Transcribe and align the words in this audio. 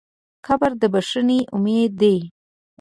قبر 0.45 0.71
د 0.81 0.83
بښنې 0.93 1.39
امید 1.55 1.91
دی. 2.01 2.17